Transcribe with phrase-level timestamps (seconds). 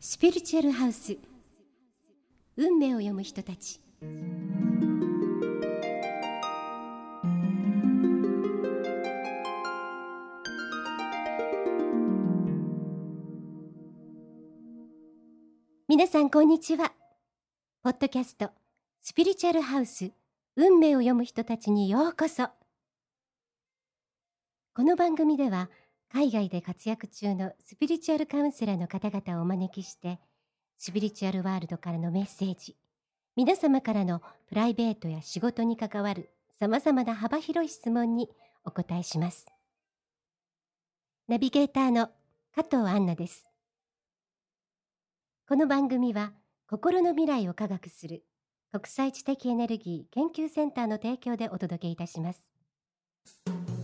[0.00, 1.16] スピリチュアルハウス。
[2.56, 3.80] 運命を読む人たち。
[15.88, 16.92] 皆さんこんにちは。
[17.82, 18.52] ポッドキャスト
[19.00, 20.12] スピリチュアルハウス。
[20.54, 22.50] 運命を読む人たちにようこそ。
[24.76, 25.68] この番組では
[26.12, 30.18] 海外で活躍中のスピリチュアルカウンセラーの方々をお招きして
[30.76, 32.76] スピリチュアルワールドからのメッセージ
[33.36, 38.30] 皆様からのプライベートや仕事に関わるさまざまな幅広い質問に
[38.64, 39.46] お答えします
[41.28, 42.08] ナビゲーターの
[42.54, 43.48] 加藤杏奈です
[45.48, 46.32] この番組は
[46.68, 48.24] 心の未来を科学する
[48.70, 53.77] 国際知的エネルギー研究センターの提供でお届けいたします。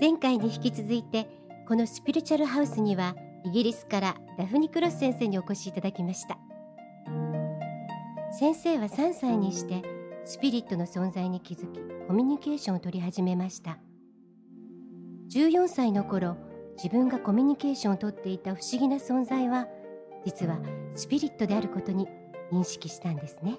[0.00, 1.28] 前回に引き続いて
[1.68, 6.38] このスピリチュアルハウスにはイギリスからダフニ・クロス先生にお越しいただきました。
[8.32, 9.82] 先生は3歳にして
[10.24, 13.76] スピリットの存在に気づきコミュニケーションを取り始めました。
[15.34, 16.38] 14歳の頃
[16.76, 19.68] 自分がコミュニケーションをとっていた不思議な存在は
[20.24, 20.60] 実は
[20.94, 22.08] スピリットであることに
[22.50, 23.58] 認識したんですね。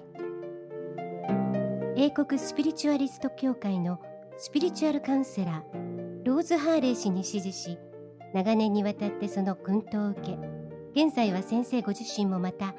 [1.94, 4.00] 英国スピリチュアリスト協会の
[4.36, 5.81] スピリチュアルカウンセラー
[6.24, 7.78] ローズ・ハーレー氏に指示し
[8.32, 10.38] 長年にわたってその薫陶を受け
[10.94, 12.74] 現在は先生ご自身もまた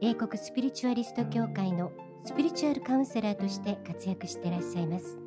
[0.00, 1.90] 英国スピリチュアリスト協会の
[2.24, 5.18] スピリチュアルカウンセラーとして活躍していらっしゃいます。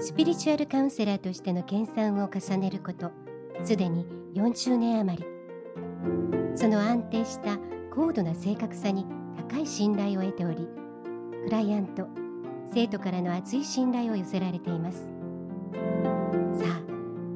[0.00, 3.10] スピリチュアルカウンセラーとしての研鑽を重ねること
[3.64, 5.24] すでに40年余り。
[6.54, 7.56] その安定した
[7.94, 9.06] 高度な正確さに
[9.48, 10.68] 高い信頼を得ており
[11.44, 12.06] クライアント
[12.74, 15.10] 生徒からの厚い信頼を寄せられています。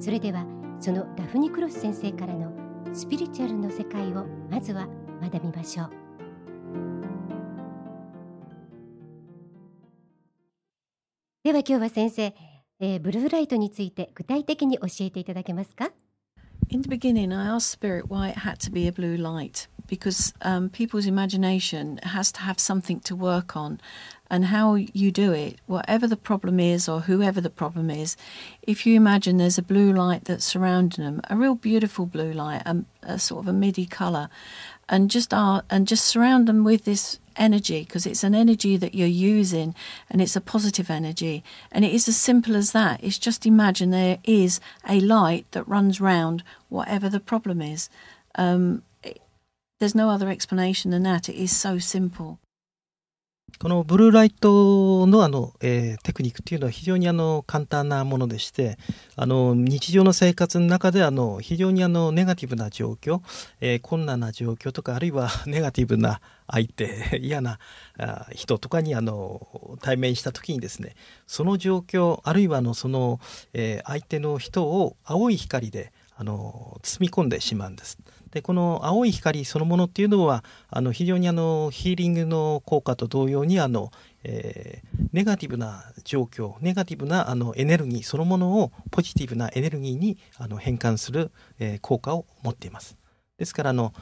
[0.02, 0.44] それでは
[0.80, 2.50] そのダフニ・クロス先生からの
[2.92, 4.88] スピリチュアルの世界をまずは
[5.20, 5.90] 学びましょう。
[11.44, 12.34] では今日は先生、
[12.80, 15.92] えー、ブルーライトについて具体的に教えていただけますか
[16.70, 19.68] ？In the beginning, I asked Spirit why it had to be a blue light.
[19.92, 23.78] Because um, people's imagination has to have something to work on.
[24.30, 28.16] and how you do it, whatever the problem is or whoever the problem is,
[28.62, 32.62] if you imagine there's a blue light that's surrounding them, a real beautiful blue light,
[32.64, 34.30] a, a sort of a midi color,
[34.88, 38.94] and just are and just surround them with this energy because it's an energy that
[38.94, 39.74] you're using
[40.08, 41.44] and it's a positive energy.
[41.70, 43.04] And it is as simple as that.
[43.04, 44.58] It's just imagine there is
[44.88, 47.90] a light that runs round whatever the problem is.
[48.36, 48.82] Um,
[49.82, 52.38] there's no other explanation than that it is so simple
[53.58, 58.78] このブルーライトのあの、えー、テクニックっていうのは非常にあの簡単なものでして
[59.14, 63.20] あの日常の生活の中であの非常にあのネガティブな状況、
[63.60, 66.20] えー、困難な状況とかあるいは ネガティブな
[66.50, 67.58] 相手 嫌な
[68.32, 73.20] 人とかにあの対面した時にですねその状況あるいはあのその、
[73.52, 77.98] えー、相手の人を青い光であの包み込んでしまうんです。
[78.32, 83.92] でこの青い光そのものっていうのはあの非常にあのヒーリングの効果と同様にあの、
[84.24, 92.96] えー、ネガティブな状況ネガティブなあのエネルギーそのものをポジティブなエネルギーにあの変換する、えー、効果を持っています。
[93.36, 93.92] ですからあの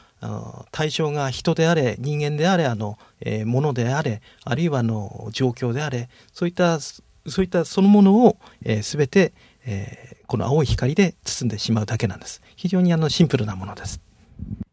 [0.70, 7.02] 対象が人であれ人間であれあの、えー、物であれあるいはあの状況であれそういったそ
[7.42, 9.32] ういったそのものを、えー、全て、
[9.64, 12.42] えー、この青い光で包んでしまうだけなんです。
[12.56, 14.00] 非常にあのシンプルなものです。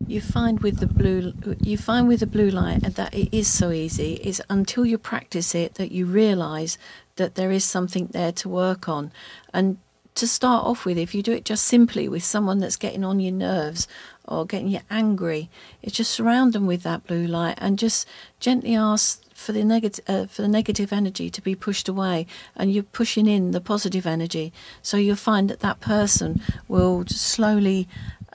[0.10, 3.72] You find with the blue you find with the blue light that it is so
[3.72, 4.14] easy.
[4.24, 6.78] Is until you practice it that you realize
[7.16, 9.12] that there is something there to work on.
[9.54, 9.78] And
[10.16, 13.20] to start off with if you do it just simply with someone that's getting on
[13.20, 13.88] your nerves
[14.26, 15.48] or getting you angry
[15.84, 18.08] it's just surround them with that blue light and just
[18.40, 22.26] gently ask for the negative uh, for the negative energy to be pushed away.
[22.56, 24.52] And you're pushing in the positive energy.
[24.82, 27.88] So you'll find that that person will slowly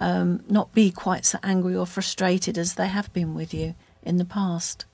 [0.03, 4.19] um, not be quite so angry or frustrated as they have been with you in
[4.19, 4.87] the past.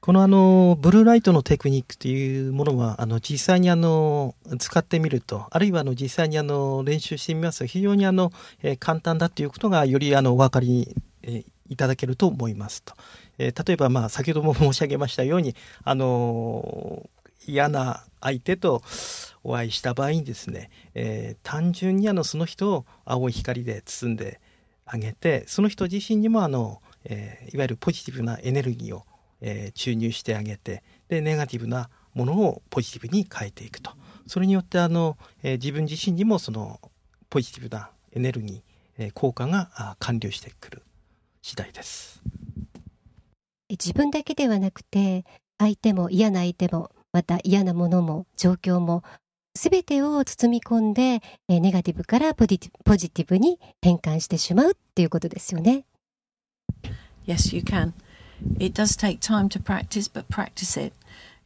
[0.00, 8.30] このあのブルーライトのテクニックというものはあの実際にあの使ってみるとあるいはあの実際にあの練習してみますと非常にあの、
[8.62, 12.94] えー、簡単だということがよりあのお分かり、えー、いただけると思いますと、
[13.38, 17.10] えー、例えばまあ先ほども申し上げましたようにあの
[17.46, 18.82] 嫌な相手と
[19.44, 24.40] お会いした場合にですね、えー、単純にあのその人を青い光で包んで
[24.84, 29.04] あげてその人自身にもあの、えー、いわゆるポジティブなエネルギーを、
[29.40, 33.92] えー、注入してあげてでネガティブなものをポジティブに変えていくと。
[34.26, 36.80] それによってあの、えー、自分自身にもその
[37.30, 38.62] ポジティブなエネルギー、
[38.98, 40.82] えー、効果が完了してくる
[41.42, 42.22] 次第です。
[43.68, 45.24] 自分だけではなくて
[45.58, 49.03] 相手も嫌な相手もまた嫌なものも状況も
[49.53, 55.85] 全てを包み込んでネガティブからポジティブに変換してしまうっていうことですよね。
[57.27, 57.93] Yes, you can.
[58.59, 60.93] It does take time to practice, but practice it.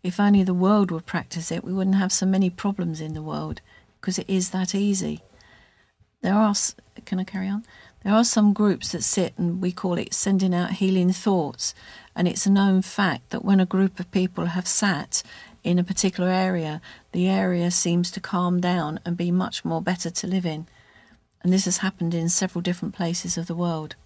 [0.04, 3.22] If only the world would practice it, we wouldn't have so many problems in the
[3.22, 3.62] world
[4.00, 5.22] because it is that easy.
[6.22, 6.54] There are,
[7.06, 7.64] can I carry on?
[8.04, 11.74] There are some groups that sit and we call it sending out healing thoughts.
[12.16, 15.24] And it's a known fact that when a group of people have sat
[15.63, 16.81] in a particular area,
[17.13, 20.67] the area seems to calm down and be much more better to live in.
[21.43, 23.97] And this has happened in several different places of the world.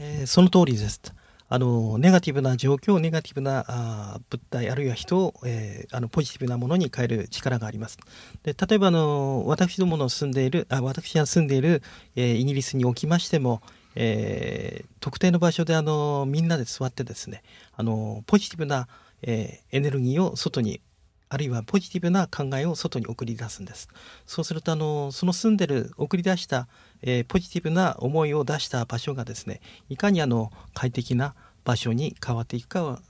[0.00, 1.00] えー、その通りです。
[1.48, 7.98] あのネガティブな状況ネガティブなあ物体あるいは人を、えー、あのポジティブなものに変える力があります。
[8.42, 11.82] で例えばあの私どもの住んでいるあ私が住んでいる、
[12.16, 13.60] えー、イギリスにおきましても、
[13.94, 17.42] えー、特定の場所であのみんなで座ってですね
[17.74, 18.88] あのポジティブな、
[19.22, 20.80] えー、エネルギーを外に
[21.28, 23.88] あるいはポジティブな考えを外に送り出すんです。
[24.26, 26.68] そうするとあのその住んでる送り出した、
[27.00, 31.34] えー、ポジティブな思いを出した場所がですねいかにあの快適な
[31.64, 33.00] 場所に変わっていくか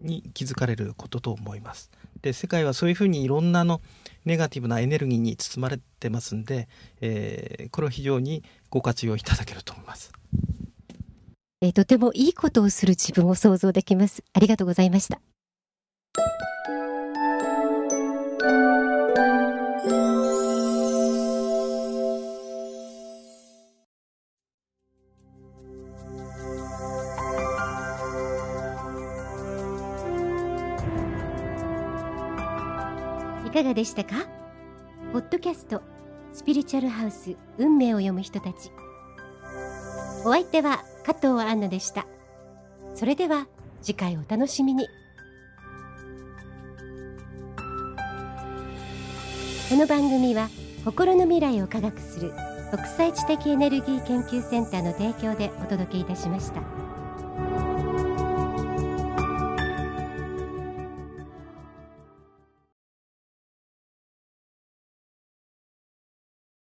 [0.00, 1.92] に気づかれることと思います。
[2.22, 3.80] で世界はそういうふうにいろんなの
[4.24, 6.68] ネガティブなエネルギーに包まれてますんで、
[7.02, 8.42] えー、これを非常に
[8.74, 10.10] ご活用いただけると思います。
[11.60, 14.24] えー、とてもいいことをする自分を想像できます。
[14.32, 15.20] ありがとうございました。
[33.46, 34.26] いかがでしたか？
[35.12, 35.80] ポッドキャスト
[36.34, 38.72] スピリチュアルハウス運命を読む人たち。
[40.26, 42.06] お相手は加藤杏奈でした。
[42.92, 43.46] それでは
[43.80, 44.88] 次回お楽しみに。
[49.68, 50.48] この番組は
[50.84, 52.32] 心の未来を科学する
[52.72, 56.83] 国際知的エネルギー研究センターの提供でお届けいたしました。